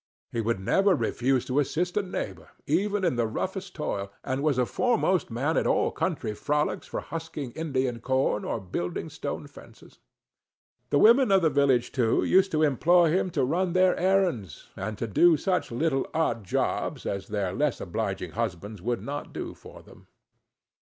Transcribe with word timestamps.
He 0.31 0.41
would 0.41 0.59
never 0.59 0.95
refuse 0.95 1.45
to 1.45 1.59
assist 1.59 1.95
a 1.95 2.01
neighbor 2.01 2.49
even 2.65 3.03
in 3.05 3.17
the 3.17 3.27
roughest 3.27 3.75
toil, 3.75 4.11
and 4.23 4.41
was 4.41 4.57
a 4.57 4.65
foremost 4.65 5.29
man 5.29 5.57
at 5.57 5.67
all 5.67 5.91
country 5.91 6.33
frolics 6.33 6.87
for 6.87 7.01
husking 7.01 7.51
Indian 7.51 7.99
corn, 7.99 8.43
or 8.43 8.59
building 8.59 9.11
stone 9.11 9.45
fences; 9.45 9.99
the 10.89 10.97
women 10.97 11.31
of 11.31 11.43
the 11.43 11.51
village, 11.51 11.91
too, 11.91 12.23
used 12.23 12.49
to 12.51 12.63
employ 12.63 13.11
him 13.11 13.29
to 13.29 13.45
run 13.45 13.73
their 13.73 13.95
errands, 13.95 14.69
and 14.75 14.97
to 14.97 15.05
do 15.05 15.37
such 15.37 15.69
little 15.71 16.07
odd 16.15 16.43
jobs 16.45 17.05
as 17.05 17.27
their 17.27 17.53
less 17.53 17.79
obliging 17.79 18.31
husbands 18.31 18.81
would 18.81 19.03
not 19.03 19.31
do 19.31 19.53
for 19.53 19.83
them. 19.83 20.07